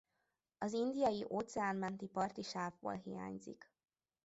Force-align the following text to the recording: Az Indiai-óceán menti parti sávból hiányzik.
Az 0.57 0.73
Indiai-óceán 0.73 1.75
menti 1.75 2.07
parti 2.07 2.41
sávból 2.41 2.93
hiányzik. 2.93 3.71